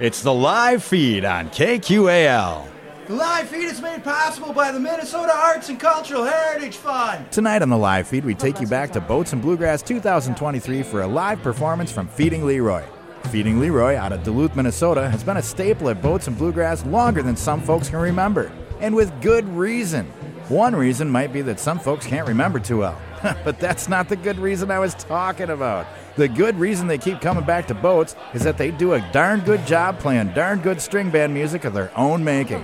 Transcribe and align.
It's 0.00 0.22
the 0.22 0.32
live 0.32 0.82
feed 0.82 1.24
on 1.24 1.50
KQAL. 1.50 2.66
The 3.06 3.14
live 3.14 3.48
feed 3.48 3.64
is 3.66 3.80
made 3.82 4.02
possible 4.02 4.52
by 4.52 4.72
the 4.72 4.80
Minnesota 4.80 5.32
Arts 5.32 5.68
and 5.68 5.78
Cultural 5.78 6.24
Heritage 6.24 6.76
Fund. 6.76 7.30
Tonight 7.30 7.62
on 7.62 7.68
the 7.68 7.76
live 7.76 8.08
feed, 8.08 8.24
we 8.24 8.34
take 8.34 8.60
you 8.60 8.66
back 8.66 8.90
to 8.92 9.00
Boats 9.00 9.32
and 9.32 9.42
Bluegrass 9.42 9.82
2023 9.82 10.82
for 10.82 11.02
a 11.02 11.06
live 11.06 11.42
performance 11.42 11.92
from 11.92 12.08
Feeding 12.08 12.46
Leroy. 12.46 12.82
Feeding 13.30 13.60
Leroy 13.60 13.96
out 13.96 14.12
of 14.12 14.24
Duluth, 14.24 14.56
Minnesota 14.56 15.08
has 15.10 15.22
been 15.22 15.36
a 15.36 15.42
staple 15.42 15.90
at 15.90 16.00
Boats 16.00 16.26
and 16.26 16.38
Bluegrass 16.38 16.84
longer 16.86 17.22
than 17.22 17.36
some 17.36 17.60
folks 17.60 17.90
can 17.90 17.98
remember, 17.98 18.50
and 18.80 18.94
with 18.94 19.12
good 19.20 19.46
reason. 19.50 20.06
One 20.48 20.74
reason 20.74 21.08
might 21.10 21.32
be 21.32 21.42
that 21.42 21.60
some 21.60 21.78
folks 21.78 22.06
can't 22.06 22.26
remember 22.26 22.58
too 22.58 22.78
well. 22.78 22.98
but 23.44 23.58
that's 23.58 23.88
not 23.88 24.08
the 24.08 24.16
good 24.16 24.38
reason 24.38 24.70
I 24.70 24.78
was 24.78 24.94
talking 24.94 25.50
about. 25.50 25.86
The 26.16 26.28
good 26.28 26.58
reason 26.58 26.86
they 26.86 26.98
keep 26.98 27.20
coming 27.20 27.44
back 27.44 27.66
to 27.68 27.74
boats 27.74 28.16
is 28.34 28.42
that 28.44 28.58
they 28.58 28.70
do 28.70 28.94
a 28.94 29.00
darn 29.12 29.40
good 29.40 29.66
job 29.66 29.98
playing 29.98 30.32
darn 30.34 30.60
good 30.60 30.80
string 30.80 31.10
band 31.10 31.32
music 31.32 31.64
of 31.64 31.72
their 31.72 31.96
own 31.96 32.22
making. 32.22 32.62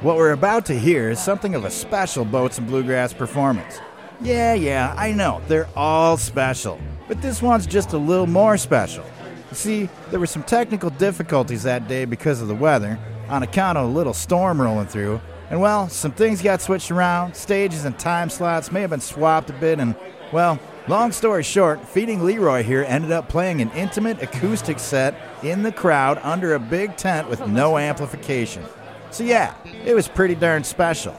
What 0.00 0.16
we're 0.16 0.32
about 0.32 0.64
to 0.66 0.78
hear 0.78 1.10
is 1.10 1.18
something 1.18 1.54
of 1.54 1.64
a 1.64 1.70
special 1.70 2.24
Boats 2.24 2.58
and 2.58 2.66
Bluegrass 2.66 3.12
performance. 3.12 3.80
Yeah, 4.20 4.54
yeah, 4.54 4.94
I 4.96 5.12
know, 5.12 5.42
they're 5.48 5.68
all 5.76 6.16
special. 6.16 6.78
But 7.06 7.22
this 7.22 7.42
one's 7.42 7.66
just 7.66 7.92
a 7.92 7.98
little 7.98 8.26
more 8.26 8.56
special. 8.56 9.04
You 9.50 9.56
see, 9.56 9.88
there 10.10 10.20
were 10.20 10.26
some 10.26 10.42
technical 10.42 10.90
difficulties 10.90 11.62
that 11.62 11.88
day 11.88 12.04
because 12.04 12.40
of 12.40 12.48
the 12.48 12.54
weather, 12.54 12.98
on 13.28 13.42
account 13.42 13.78
of 13.78 13.88
a 13.88 13.92
little 13.92 14.14
storm 14.14 14.60
rolling 14.60 14.86
through, 14.86 15.20
and 15.50 15.60
well, 15.60 15.88
some 15.88 16.12
things 16.12 16.42
got 16.42 16.60
switched 16.60 16.90
around, 16.90 17.34
stages 17.34 17.84
and 17.84 17.98
time 17.98 18.30
slots 18.30 18.70
may 18.70 18.82
have 18.82 18.90
been 18.90 19.00
swapped 19.00 19.50
a 19.50 19.54
bit, 19.54 19.78
and 19.78 19.94
well, 20.32 20.58
long 20.88 21.12
story 21.12 21.42
short, 21.42 21.84
Feeding 21.86 22.24
Leroy 22.24 22.62
here 22.62 22.84
ended 22.86 23.12
up 23.12 23.28
playing 23.28 23.60
an 23.60 23.70
intimate 23.70 24.22
acoustic 24.22 24.78
set 24.78 25.14
in 25.42 25.62
the 25.62 25.72
crowd 25.72 26.18
under 26.22 26.54
a 26.54 26.58
big 26.58 26.96
tent 26.96 27.28
with 27.28 27.46
no 27.46 27.78
amplification. 27.78 28.64
So 29.10 29.24
yeah, 29.24 29.54
it 29.64 29.94
was 29.94 30.06
pretty 30.06 30.34
darn 30.34 30.64
special. 30.64 31.18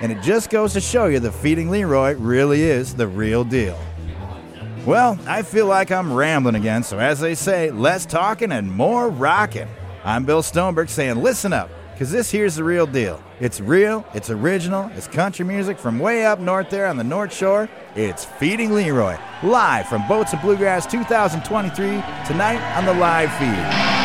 And 0.00 0.12
it 0.12 0.22
just 0.22 0.50
goes 0.50 0.72
to 0.74 0.80
show 0.80 1.06
you 1.06 1.18
that 1.20 1.32
Feeding 1.32 1.70
Leroy 1.70 2.14
really 2.14 2.62
is 2.62 2.94
the 2.94 3.08
real 3.08 3.44
deal. 3.44 3.78
Well, 4.86 5.18
I 5.26 5.42
feel 5.42 5.66
like 5.66 5.90
I'm 5.90 6.12
rambling 6.12 6.54
again, 6.54 6.82
so 6.82 6.98
as 6.98 7.20
they 7.20 7.34
say, 7.34 7.70
less 7.70 8.06
talking 8.06 8.52
and 8.52 8.70
more 8.70 9.08
rocking. 9.08 9.68
I'm 10.04 10.24
Bill 10.24 10.40
Stoneberg 10.40 10.88
saying, 10.88 11.16
listen 11.16 11.52
up, 11.52 11.68
because 11.98 12.12
this 12.12 12.30
here's 12.30 12.54
the 12.54 12.62
real 12.62 12.86
deal. 12.86 13.20
It's 13.40 13.60
real, 13.60 14.06
it's 14.14 14.30
original, 14.30 14.88
it's 14.94 15.08
country 15.08 15.44
music 15.44 15.80
from 15.80 15.98
way 15.98 16.24
up 16.24 16.38
north 16.38 16.70
there 16.70 16.86
on 16.86 16.96
the 16.96 17.02
North 17.02 17.34
Shore. 17.34 17.68
It's 17.96 18.24
Feeding 18.24 18.72
Leroy, 18.72 19.18
live 19.42 19.88
from 19.88 20.06
Boats 20.06 20.32
and 20.32 20.40
Bluegrass 20.40 20.86
2023, 20.86 21.86
tonight 22.24 22.76
on 22.76 22.84
the 22.86 22.94
live 22.94 23.32
feed. 23.34 23.97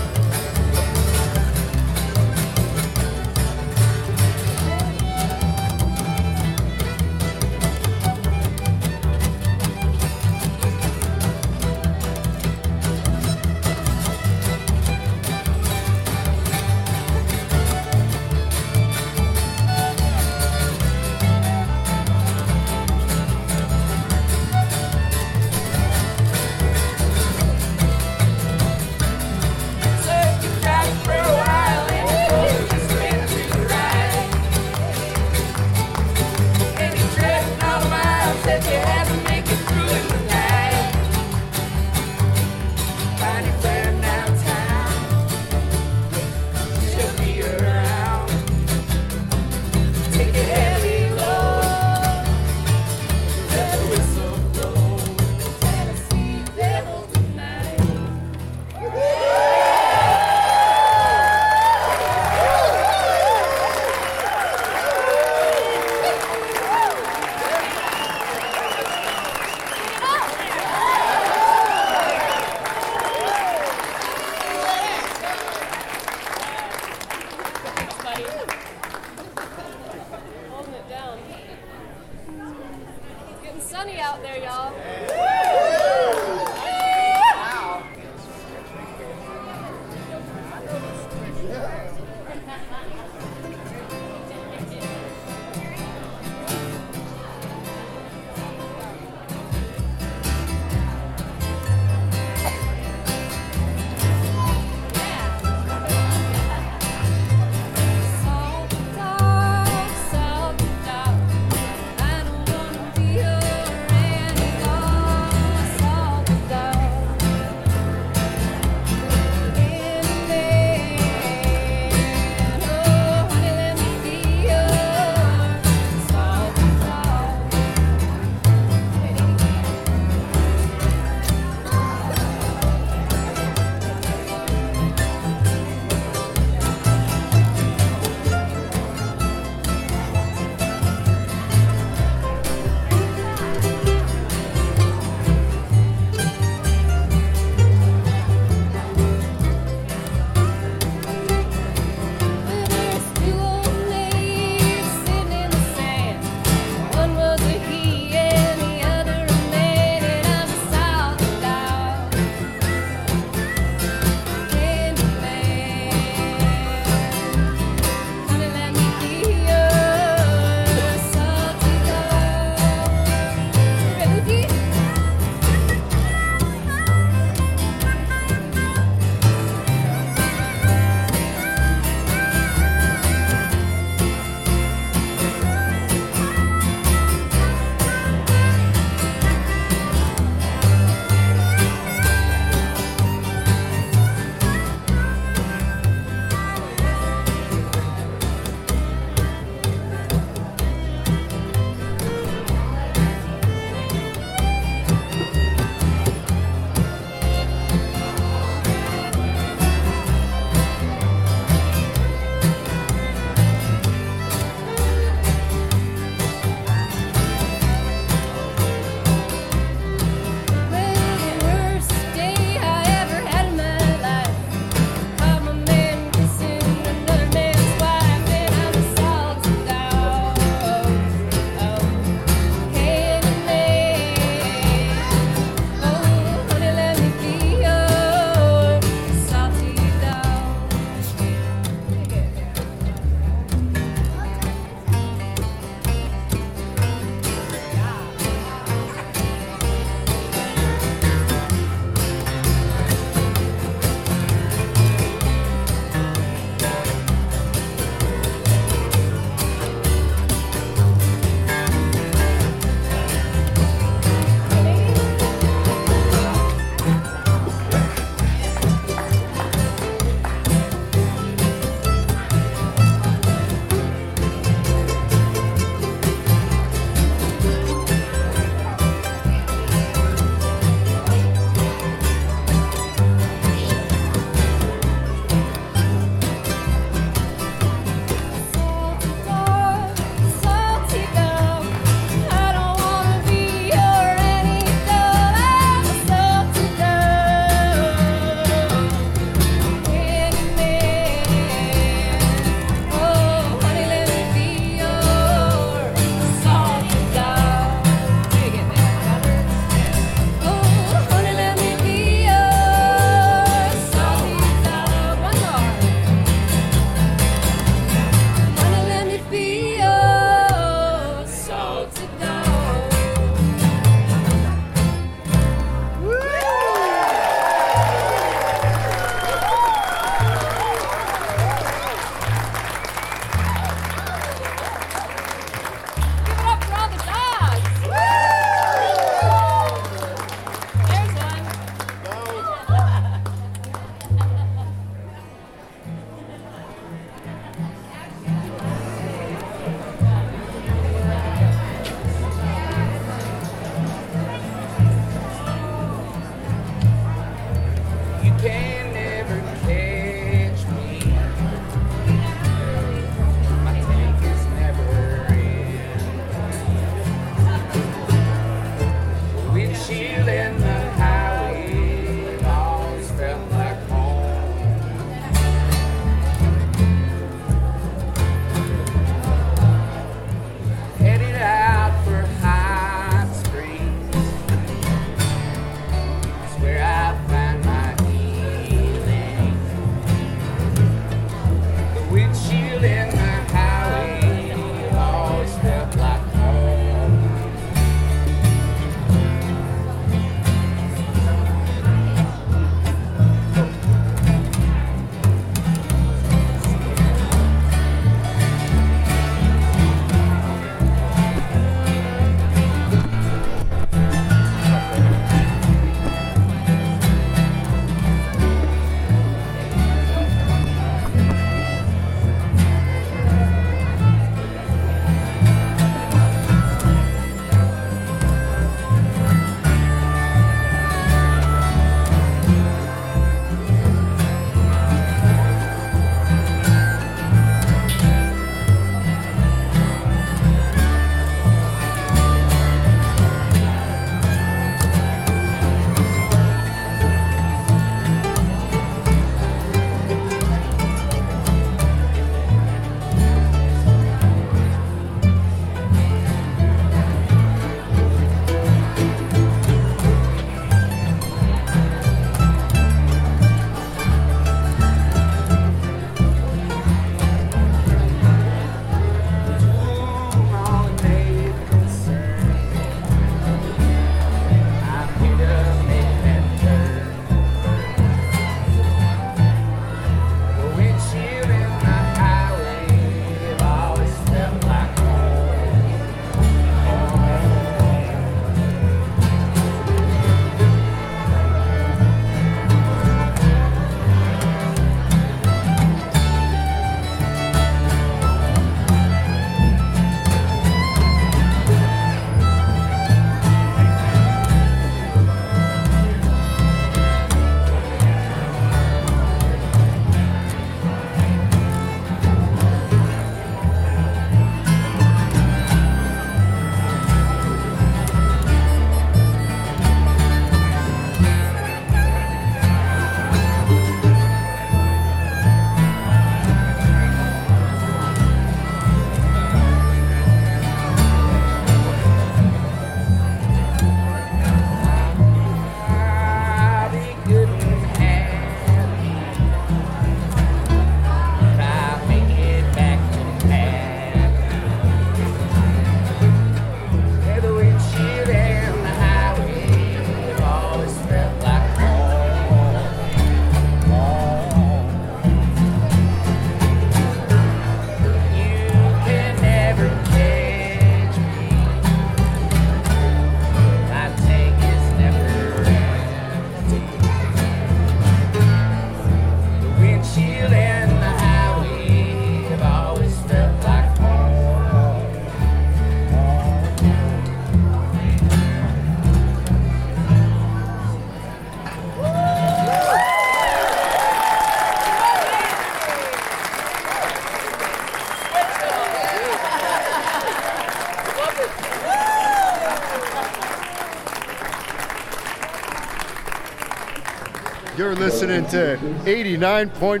Listening 598.00 598.46
to 598.46 598.78
89.5 599.04 600.00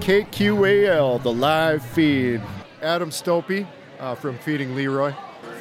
KQAL, 0.00 1.20
the 1.24 1.32
live 1.32 1.84
feed. 1.84 2.40
Adam 2.80 3.10
Stopey 3.10 3.66
uh, 3.98 4.14
from 4.14 4.38
Feeding 4.38 4.76
Leroy. 4.76 5.12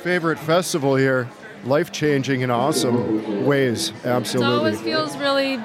Favorite 0.04 0.38
festival 0.38 0.96
here, 0.96 1.28
life 1.64 1.92
changing 1.92 2.42
in 2.42 2.52
awesome 2.52 3.48
ways. 3.48 3.94
Absolutely. 4.06 4.54
It 4.54 4.58
always 4.58 4.82
feels 4.82 5.18
really 5.18 5.60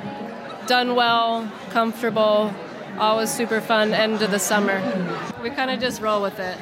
done 0.66 0.94
well, 0.94 1.52
comfortable, 1.68 2.50
always 2.98 3.30
super 3.30 3.60
fun 3.60 3.92
end 3.92 4.22
of 4.22 4.30
the 4.30 4.38
summer. 4.38 4.80
We 5.42 5.50
kind 5.50 5.70
of 5.70 5.80
just 5.80 6.00
roll 6.00 6.22
with 6.22 6.40
it. 6.40 6.56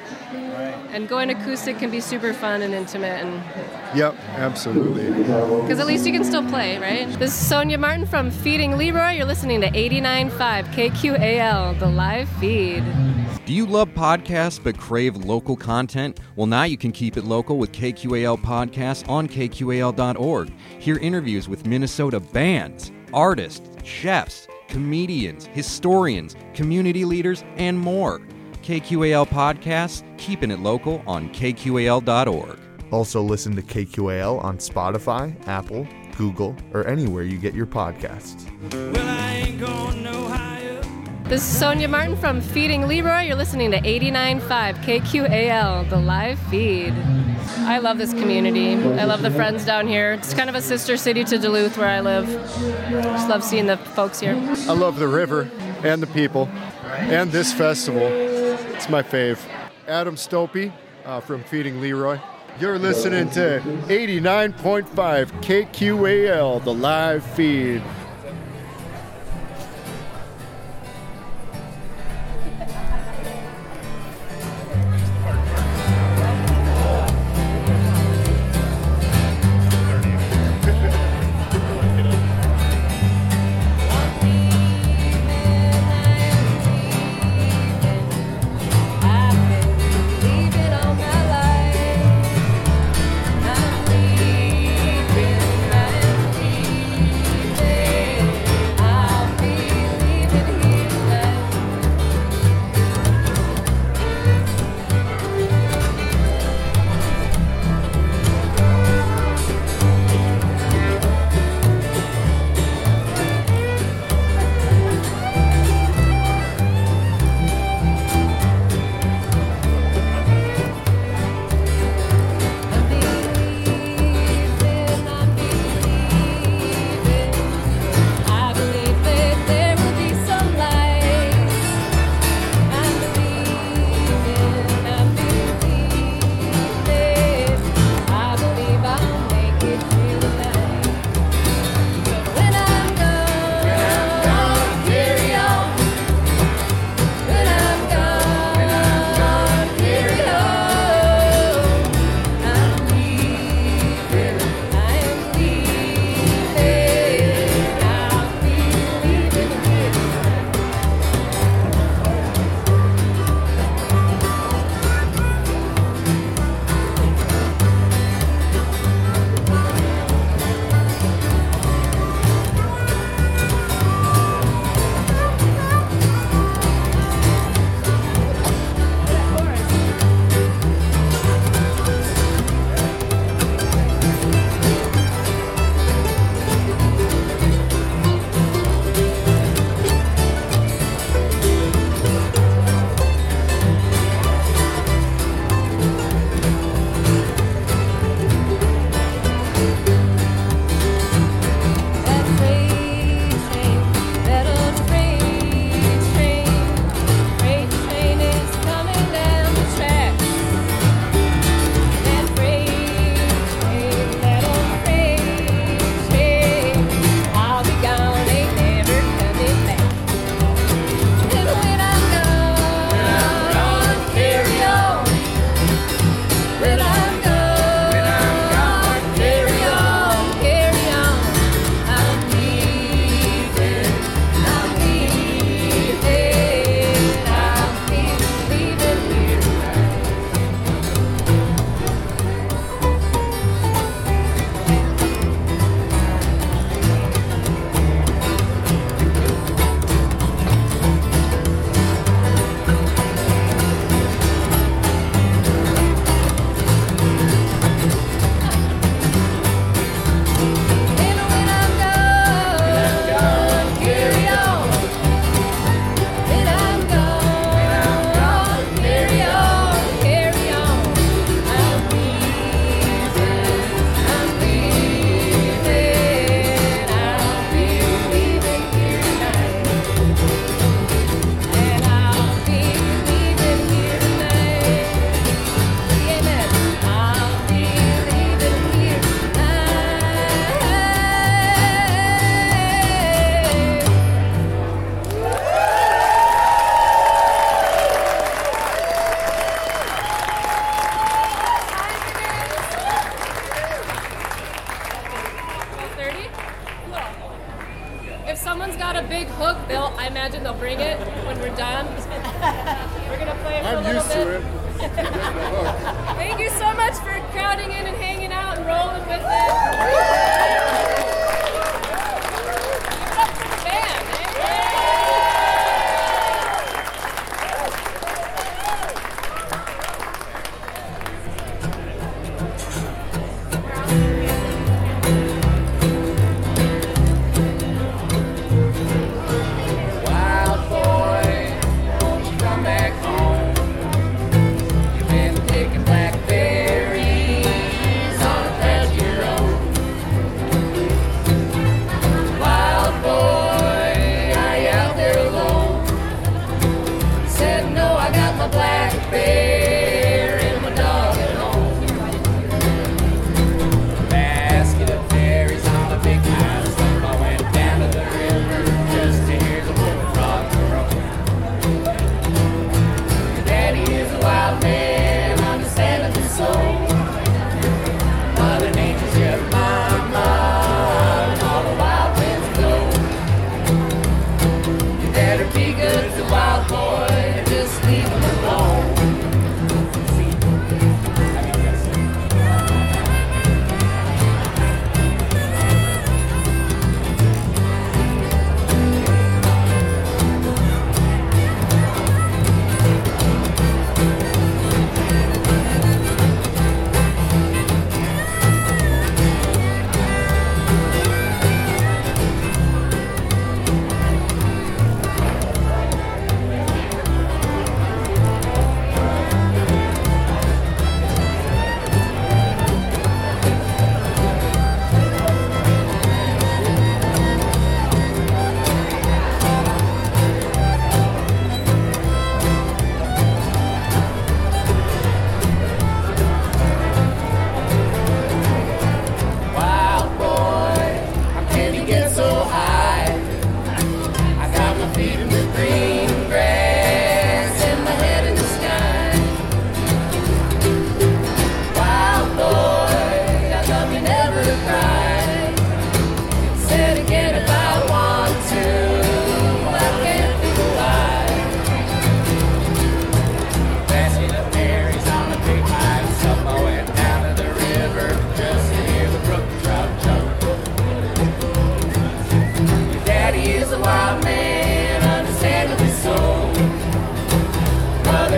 And 0.94 1.08
going 1.08 1.28
acoustic 1.28 1.78
can 1.80 1.90
be 1.90 2.00
super 2.00 2.32
fun 2.32 2.62
and 2.62 2.72
intimate, 2.72 3.24
and 3.24 3.42
Yep, 3.98 4.14
absolutely. 4.36 5.10
because 5.10 5.80
at 5.80 5.88
least 5.88 6.06
you 6.06 6.12
can 6.12 6.22
still 6.22 6.48
play, 6.48 6.78
right? 6.78 7.08
This 7.18 7.32
is 7.32 7.46
Sonia 7.48 7.78
Martin 7.78 8.06
from 8.06 8.30
Feeding 8.30 8.76
Leroy. 8.78 9.16
You're 9.16 9.24
listening 9.26 9.60
to 9.62 9.70
89.5 9.72 10.68
KQAL, 10.68 11.80
the 11.80 11.88
live 11.88 12.28
feed. 12.38 12.84
Do 13.44 13.52
you 13.52 13.66
love 13.66 13.88
podcasts 13.88 14.62
but 14.62 14.78
crave 14.78 15.16
local 15.16 15.56
content? 15.56 16.20
Well, 16.36 16.46
now 16.46 16.62
you 16.62 16.78
can 16.78 16.92
keep 16.92 17.16
it 17.16 17.24
local 17.24 17.58
with 17.58 17.72
KQAL 17.72 18.38
Podcasts 18.38 19.08
on 19.08 19.26
KQAL.org. 19.26 20.52
Hear 20.78 20.98
interviews 20.98 21.48
with 21.48 21.66
Minnesota 21.66 22.20
bands, 22.20 22.92
artists, 23.12 23.68
chefs, 23.82 24.46
comedians, 24.68 25.46
historians, 25.46 26.36
community 26.54 27.04
leaders, 27.04 27.42
and 27.56 27.76
more. 27.78 28.20
KQAL 28.64 29.28
Podcasts, 29.28 30.02
keeping 30.16 30.50
it 30.50 30.58
local 30.58 31.02
on 31.06 31.28
KQAL.org. 31.34 32.58
Also, 32.90 33.20
listen 33.20 33.54
to 33.56 33.62
KQAL 33.62 34.42
on 34.42 34.56
Spotify, 34.56 35.36
Apple, 35.46 35.86
Google, 36.16 36.56
or 36.72 36.86
anywhere 36.86 37.24
you 37.24 37.36
get 37.36 37.52
your 37.52 37.66
podcasts. 37.66 38.50
Well, 38.72 39.06
I 39.06 39.32
ain't 39.32 39.60
going 39.60 40.02
no 40.02 40.28
higher. 40.28 40.80
This 41.24 41.42
is 41.42 41.58
Sonia 41.58 41.88
Martin 41.88 42.16
from 42.16 42.40
Feeding 42.40 42.88
Leroy. 42.88 43.26
You're 43.26 43.36
listening 43.36 43.70
to 43.72 43.80
89.5 43.80 44.76
KQAL, 44.76 45.90
the 45.90 45.98
live 45.98 46.38
feed. 46.48 46.94
I 47.66 47.78
love 47.78 47.98
this 47.98 48.14
community. 48.14 48.76
I 48.76 49.04
love 49.04 49.20
the 49.20 49.30
friends 49.30 49.66
down 49.66 49.88
here. 49.88 50.12
It's 50.12 50.32
kind 50.32 50.48
of 50.48 50.54
a 50.54 50.62
sister 50.62 50.96
city 50.96 51.22
to 51.24 51.36
Duluth 51.36 51.76
where 51.76 51.88
I 51.88 52.00
live. 52.00 52.26
Just 52.88 53.28
love 53.28 53.44
seeing 53.44 53.66
the 53.66 53.76
folks 53.76 54.20
here. 54.20 54.34
I 54.36 54.72
love 54.72 54.98
the 54.98 55.08
river 55.08 55.50
and 55.82 56.02
the 56.02 56.06
people 56.06 56.48
and 56.86 57.30
this 57.30 57.52
festival. 57.52 58.33
It's 58.84 58.90
my 58.90 59.02
fave. 59.02 59.40
Adam 59.88 60.14
Stopey 60.14 60.70
uh, 61.06 61.18
from 61.18 61.42
Feeding 61.44 61.80
Leroy. 61.80 62.20
You're 62.60 62.78
listening 62.78 63.30
to 63.30 63.62
89.5 63.86 64.84
KQAL, 65.40 66.62
the 66.62 66.74
live 66.74 67.24
feed. 67.24 67.82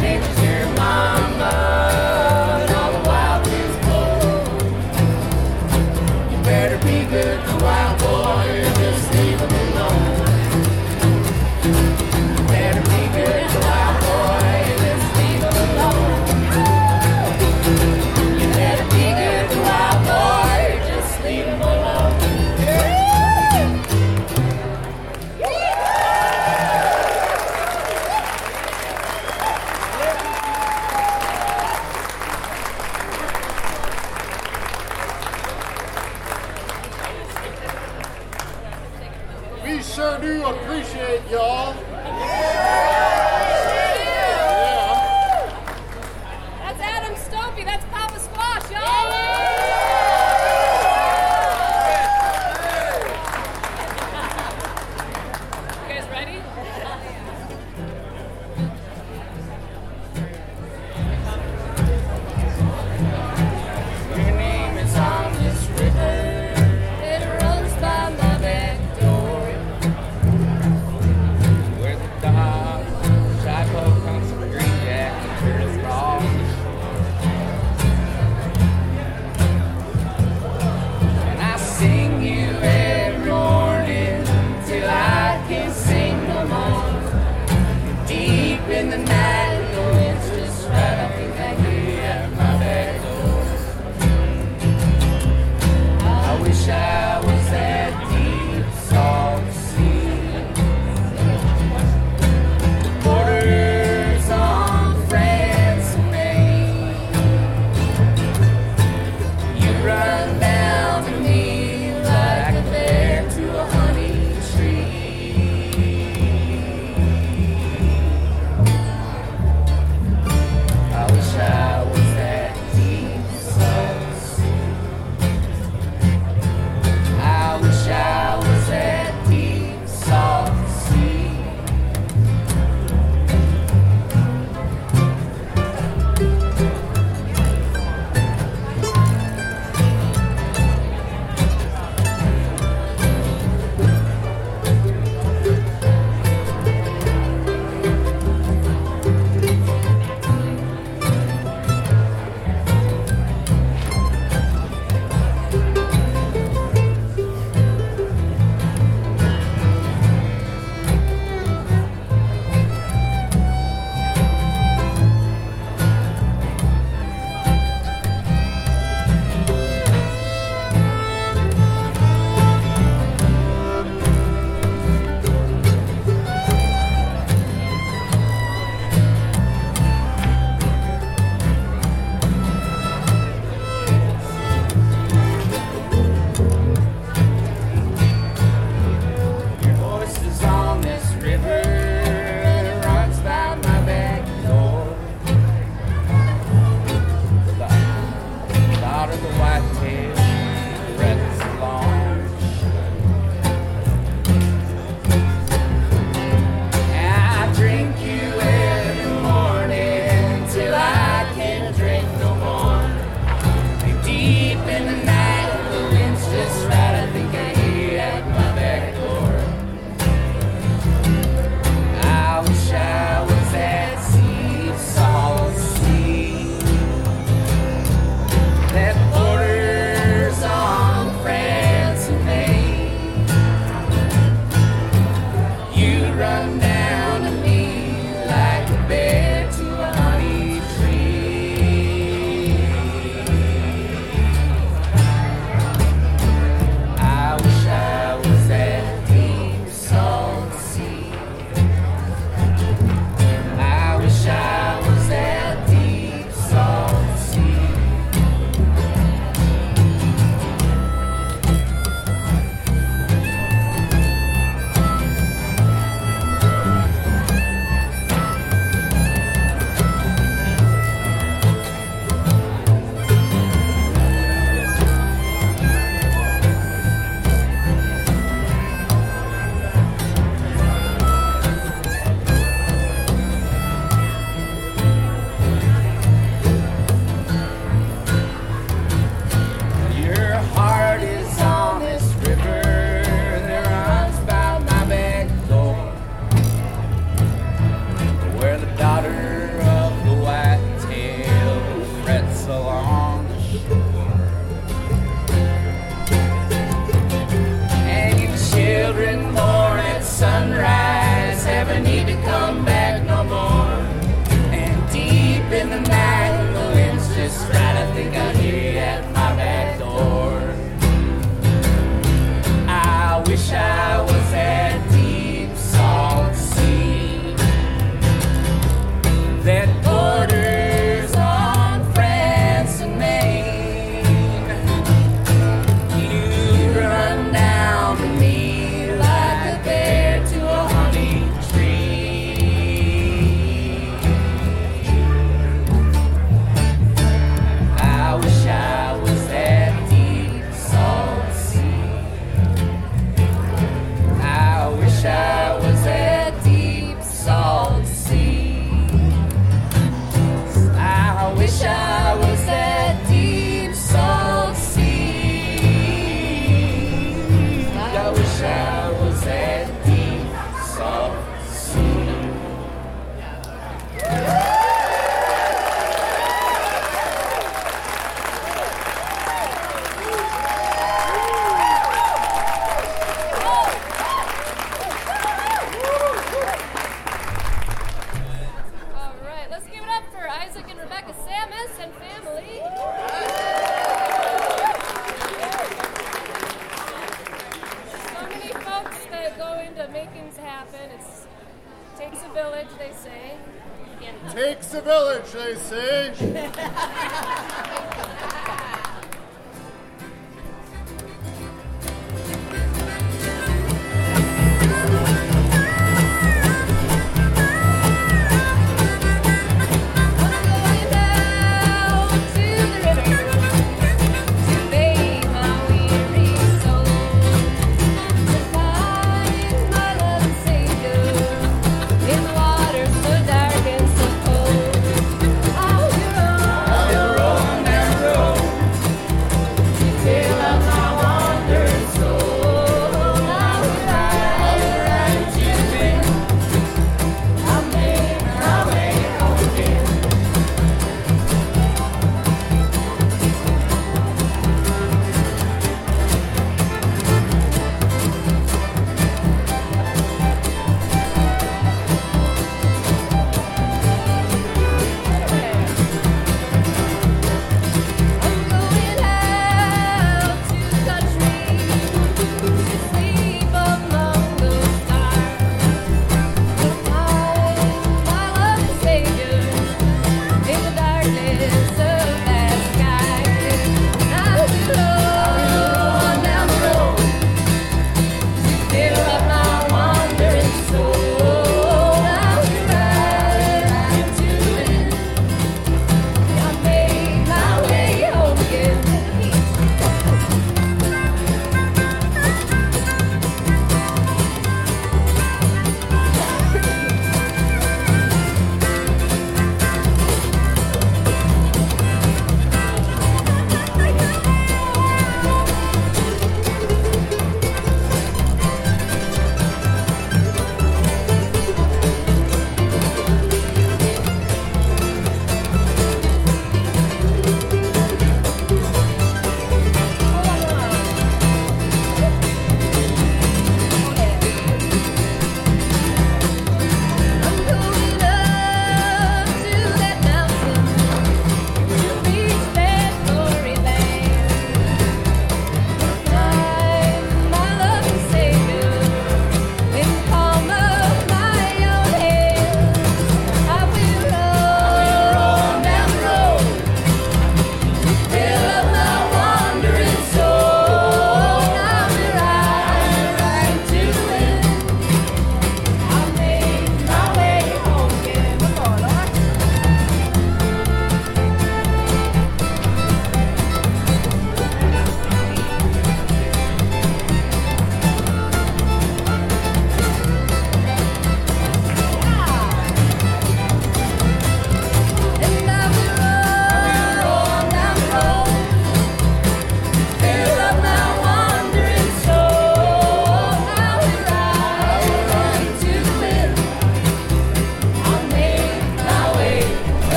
Mother 0.00 0.39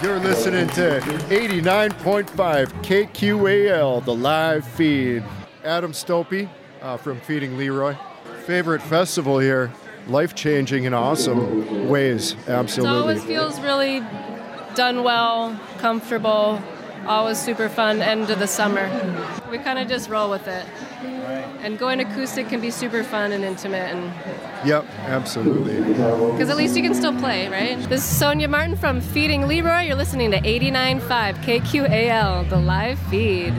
You're 0.00 0.20
listening 0.20 0.68
to 0.68 1.00
89.5 1.28 2.28
KQAL, 2.84 4.04
the 4.04 4.14
live 4.14 4.64
feed. 4.64 5.24
Adam 5.64 5.92
Stopey 5.92 6.48
uh, 6.80 6.96
from 6.96 7.20
Feeding 7.20 7.56
Leroy. 7.56 7.96
Favorite 8.46 8.80
festival 8.80 9.40
here. 9.40 9.72
Life 10.06 10.36
changing 10.36 10.84
in 10.84 10.94
awesome 10.94 11.88
ways. 11.88 12.32
It 12.32 12.50
Absolutely. 12.50 12.96
always 12.96 13.24
feels 13.24 13.58
really 13.60 14.04
done 14.76 15.02
well, 15.02 15.58
comfortable, 15.78 16.62
always 17.04 17.36
super 17.36 17.68
fun 17.68 18.00
end 18.00 18.30
of 18.30 18.38
the 18.38 18.46
summer. 18.46 18.88
We 19.50 19.58
kind 19.58 19.80
of 19.80 19.88
just 19.88 20.08
roll 20.08 20.30
with 20.30 20.46
it. 20.46 20.64
And 21.68 21.78
going 21.78 22.00
acoustic 22.00 22.48
can 22.48 22.62
be 22.62 22.70
super 22.70 23.04
fun 23.04 23.30
and 23.30 23.44
intimate, 23.44 23.94
and 23.94 24.10
Yep, 24.66 24.86
absolutely. 25.00 25.82
because 25.82 26.48
at 26.48 26.56
least 26.56 26.74
you 26.74 26.82
can 26.82 26.94
still 26.94 27.14
play, 27.18 27.46
right? 27.48 27.78
This 27.90 28.00
is 28.00 28.16
Sonia 28.16 28.48
Martin 28.48 28.74
from 28.74 29.02
Feeding 29.02 29.46
Leroy. 29.46 29.82
You're 29.82 29.94
listening 29.94 30.30
to 30.30 30.40
89.5 30.40 31.36
KQAL, 31.42 32.48
the 32.48 32.56
live 32.56 32.98
feed. 33.10 33.52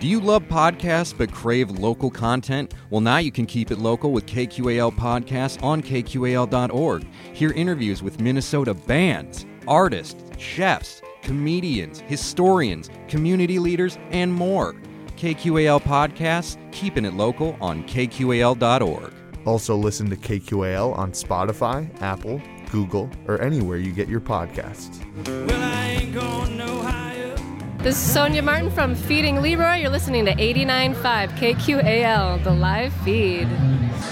Do 0.00 0.08
you 0.08 0.18
love 0.18 0.44
podcasts 0.44 1.14
but 1.14 1.30
crave 1.30 1.70
local 1.70 2.10
content? 2.10 2.72
Well, 2.88 3.02
now 3.02 3.18
you 3.18 3.30
can 3.30 3.44
keep 3.44 3.70
it 3.70 3.76
local 3.76 4.12
with 4.12 4.24
KQAL 4.24 4.90
Podcasts 4.96 5.62
on 5.62 5.82
KQAL.org. 5.82 7.06
Hear 7.34 7.52
interviews 7.52 8.02
with 8.02 8.18
Minnesota 8.18 8.72
bands, 8.72 9.44
artists, 9.68 10.24
chefs, 10.38 11.02
comedians, 11.20 12.00
historians, 12.06 12.88
community 13.08 13.58
leaders, 13.58 13.98
and 14.10 14.32
more. 14.32 14.74
KQAL 15.22 15.80
Podcasts, 15.82 16.56
keeping 16.72 17.04
it 17.04 17.14
local 17.14 17.56
on 17.60 17.84
KQAL.org. 17.84 19.12
Also, 19.44 19.76
listen 19.76 20.10
to 20.10 20.16
KQAL 20.16 20.98
on 20.98 21.12
Spotify, 21.12 21.88
Apple, 22.02 22.42
Google, 22.72 23.08
or 23.28 23.40
anywhere 23.40 23.76
you 23.76 23.92
get 23.92 24.08
your 24.08 24.18
podcasts. 24.18 24.98
Well, 25.46 25.62
I 25.62 25.90
ain't 25.90 26.12
going 26.12 26.56
no 26.56 26.82
higher. 26.82 27.36
This 27.78 27.94
is 27.94 28.12
Sonia 28.12 28.42
Martin 28.42 28.68
from 28.72 28.96
Feeding 28.96 29.40
Leroy. 29.40 29.76
You're 29.76 29.90
listening 29.90 30.24
to 30.24 30.34
89.5 30.34 31.28
KQAL, 31.38 32.42
the 32.42 32.50
live 32.50 32.92
feed. 33.04 33.46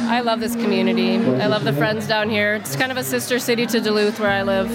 I 0.03 0.21
love 0.21 0.39
this 0.39 0.55
community. 0.55 1.17
I 1.17 1.49
love 1.49 1.65
the 1.65 1.73
friends 1.73 2.07
down 2.07 2.31
here. 2.31 2.55
It's 2.55 2.77
kind 2.77 2.93
of 2.93 2.99
a 2.99 3.03
sister 3.03 3.41
city 3.41 3.67
to 3.67 3.81
Duluth 3.81 4.21
where 4.21 4.31
I 4.31 4.45
live. 4.45 4.69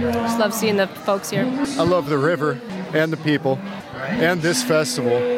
Just 0.00 0.40
love 0.40 0.52
seeing 0.52 0.76
the 0.76 0.88
folks 0.88 1.30
here. 1.30 1.44
I 1.78 1.84
love 1.84 2.08
the 2.08 2.18
river 2.18 2.60
and 2.92 3.12
the 3.12 3.16
people 3.18 3.60
and 3.94 4.42
this 4.42 4.64
festival. 4.64 5.37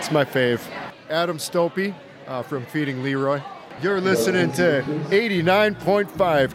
It's 0.00 0.10
my 0.10 0.24
fave. 0.24 0.62
Adam 1.10 1.36
Stopey 1.36 1.94
uh, 2.26 2.40
from 2.40 2.64
Feeding 2.64 3.02
Leroy. 3.02 3.42
You're 3.82 4.00
listening 4.00 4.50
to 4.52 4.82
89.5 5.10 6.06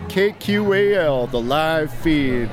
KQAL, 0.10 1.30
the 1.30 1.40
live 1.40 1.94
feed. 1.94 2.50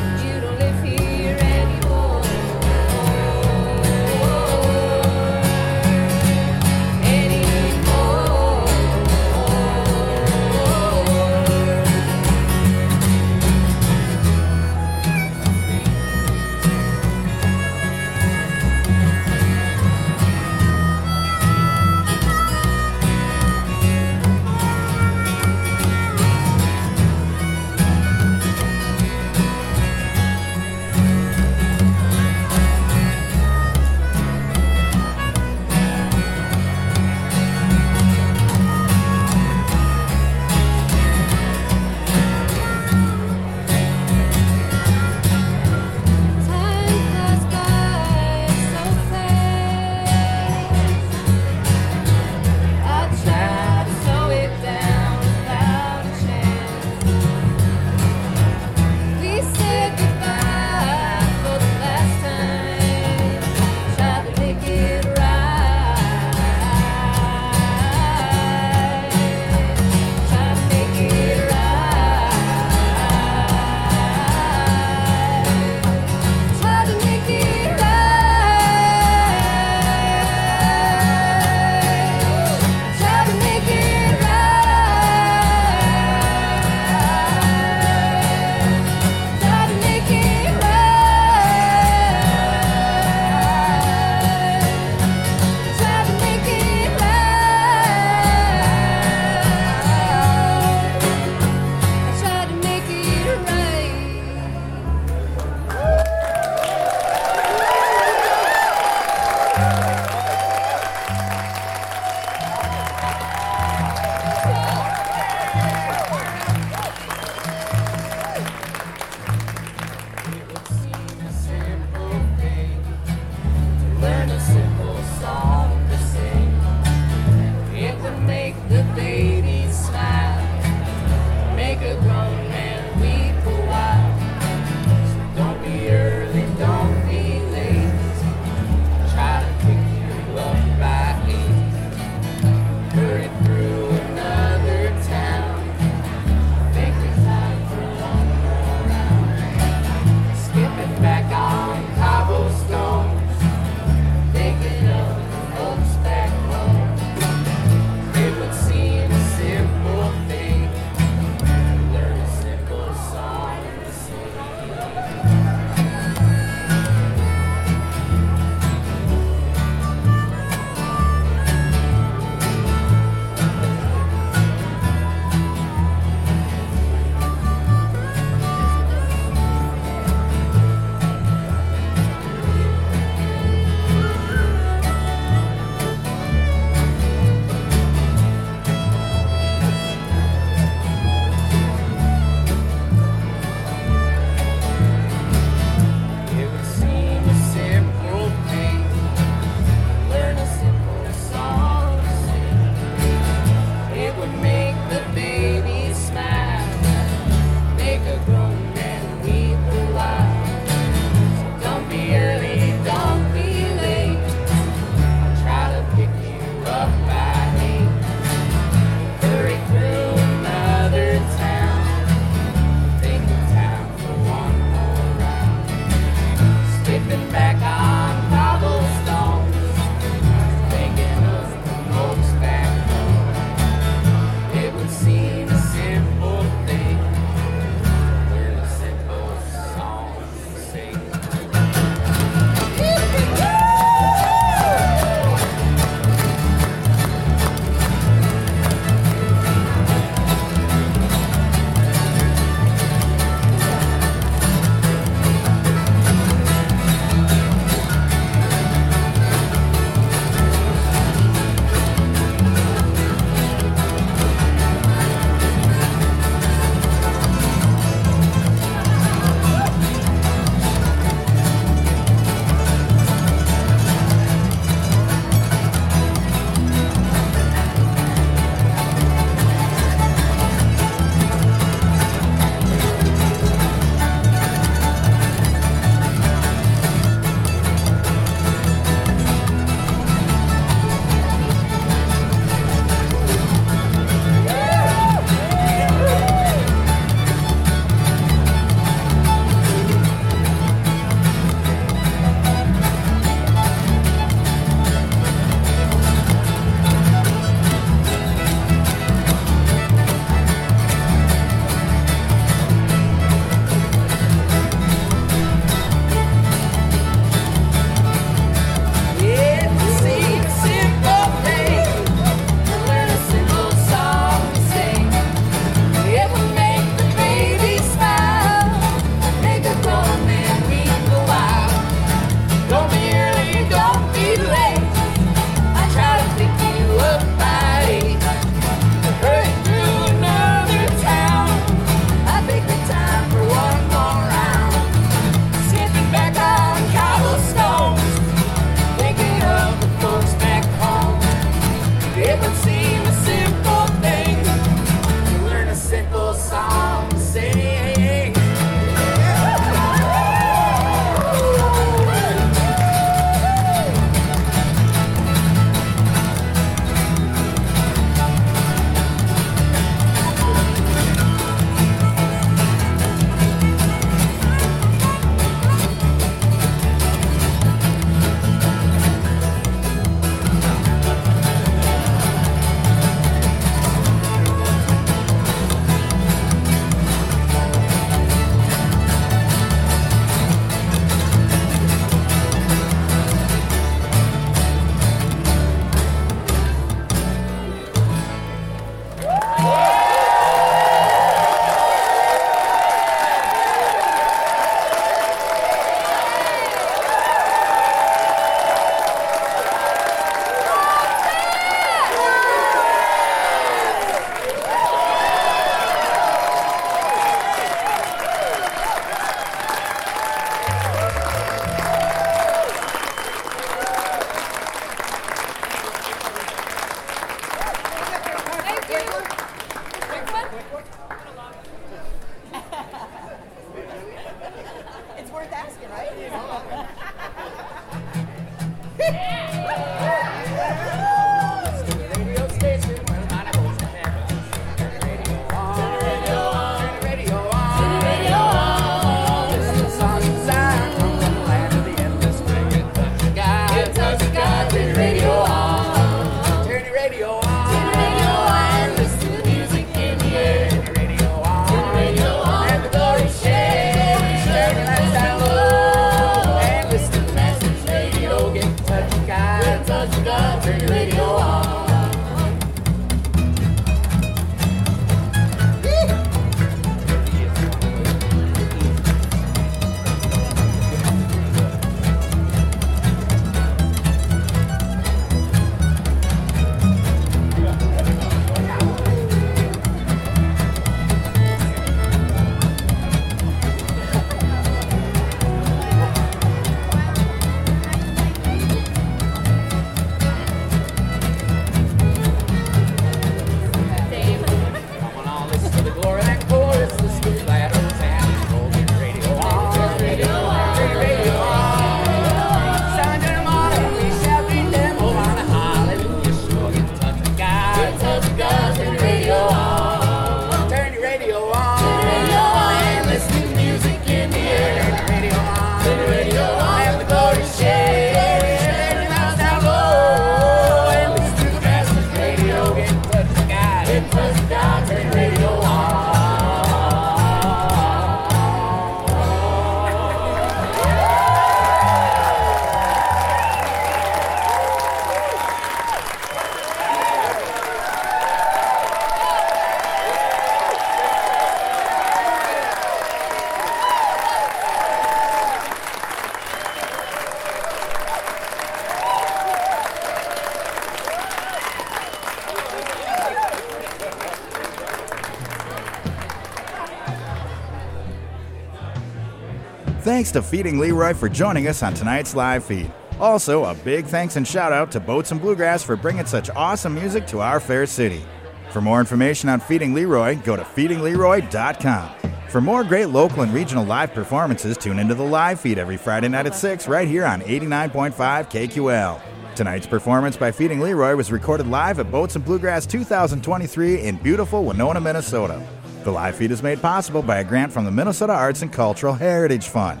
Thanks 570.30 570.46
to 570.46 570.56
Feeding 570.56 570.78
Leroy 570.78 571.12
for 571.12 571.28
joining 571.28 571.66
us 571.66 571.82
on 571.82 571.92
tonight's 571.92 572.36
live 572.36 572.64
feed. 572.64 572.92
Also, 573.18 573.64
a 573.64 573.74
big 573.74 574.06
thanks 574.06 574.36
and 574.36 574.46
shout 574.46 574.72
out 574.72 574.88
to 574.92 575.00
Boats 575.00 575.32
and 575.32 575.40
Bluegrass 575.40 575.82
for 575.82 575.96
bringing 575.96 576.24
such 576.24 576.48
awesome 576.50 576.94
music 576.94 577.26
to 577.26 577.40
our 577.40 577.58
fair 577.58 577.84
city. 577.84 578.22
For 578.70 578.80
more 578.80 579.00
information 579.00 579.48
on 579.48 579.58
Feeding 579.58 579.92
Leroy, 579.92 580.36
go 580.44 580.54
to 580.54 580.62
feedingleroy.com. 580.62 582.30
For 582.48 582.60
more 582.60 582.84
great 582.84 583.06
local 583.06 583.42
and 583.42 583.52
regional 583.52 583.84
live 583.84 584.14
performances, 584.14 584.76
tune 584.76 585.00
into 585.00 585.16
the 585.16 585.24
live 585.24 585.58
feed 585.58 585.78
every 585.78 585.96
Friday 585.96 586.28
night 586.28 586.46
at 586.46 586.54
6 586.54 586.86
right 586.86 587.08
here 587.08 587.26
on 587.26 587.40
89.5 587.40 588.12
KQAL. 588.14 589.20
Tonight's 589.56 589.88
performance 589.88 590.36
by 590.36 590.52
Feeding 590.52 590.78
Leroy 590.78 591.16
was 591.16 591.32
recorded 591.32 591.66
live 591.66 591.98
at 591.98 592.12
Boats 592.12 592.36
and 592.36 592.44
Bluegrass 592.44 592.86
2023 592.86 594.02
in 594.02 594.14
beautiful 594.14 594.62
Winona, 594.64 595.00
Minnesota. 595.00 595.60
The 596.04 596.12
live 596.12 596.36
feed 596.36 596.52
is 596.52 596.62
made 596.62 596.80
possible 596.80 597.20
by 597.20 597.40
a 597.40 597.44
grant 597.44 597.72
from 597.72 597.84
the 597.84 597.90
Minnesota 597.90 598.32
Arts 598.32 598.62
and 598.62 598.72
Cultural 598.72 599.14
Heritage 599.14 599.66
Fund. 599.66 600.00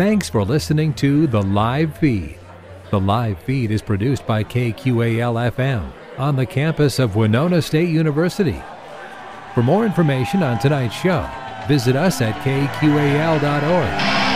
Thanks 0.00 0.30
for 0.30 0.46
listening 0.46 0.94
to 0.94 1.26
The 1.26 1.42
Live 1.42 1.98
Feed. 1.98 2.38
The 2.88 2.98
live 2.98 3.38
feed 3.40 3.70
is 3.70 3.82
produced 3.82 4.26
by 4.26 4.42
KQAL 4.42 5.52
FM 5.52 5.92
on 6.16 6.36
the 6.36 6.46
campus 6.46 6.98
of 6.98 7.16
Winona 7.16 7.60
State 7.60 7.90
University. 7.90 8.62
For 9.52 9.62
more 9.62 9.84
information 9.84 10.42
on 10.42 10.58
tonight's 10.58 10.94
show, 10.94 11.28
visit 11.68 11.96
us 11.96 12.22
at 12.22 12.34
kqal.org. 12.36 14.29